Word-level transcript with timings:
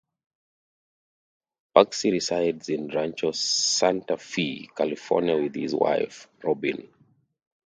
Parsky 1.75 2.11
resides 2.13 2.69
in 2.69 2.87
Rancho 2.87 3.31
Santa 3.33 4.17
Fe, 4.17 4.67
California 4.75 5.39
with 5.39 5.53
his 5.53 5.75
wife, 5.75 6.27
Robin. 6.43 6.87